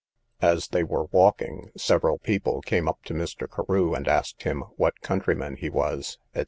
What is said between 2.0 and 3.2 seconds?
people came up to